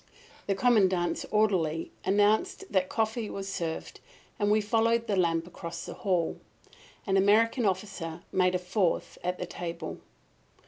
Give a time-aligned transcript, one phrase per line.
[0.47, 3.99] The Commandant's orderly announced that coffee was served,
[4.39, 6.39] and we followed the lamp across the hall.
[7.05, 9.99] An English officer made a fourth at the table.